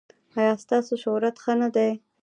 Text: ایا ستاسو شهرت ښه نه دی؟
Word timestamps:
ایا 0.39 0.53
ستاسو 0.63 0.93
شهرت 1.03 1.35
ښه 1.43 1.53
نه 1.61 1.69
دی؟ 1.75 1.91